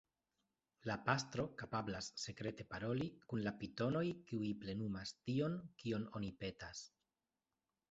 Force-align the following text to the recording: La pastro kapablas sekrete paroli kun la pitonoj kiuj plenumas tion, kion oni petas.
La 0.89 0.93
pastro 1.09 1.43
kapablas 1.61 2.07
sekrete 2.21 2.65
paroli 2.71 3.11
kun 3.33 3.45
la 3.49 3.53
pitonoj 3.61 4.03
kiuj 4.31 4.51
plenumas 4.65 5.15
tion, 5.21 5.61
kion 5.85 6.11
oni 6.23 6.35
petas. 6.43 6.85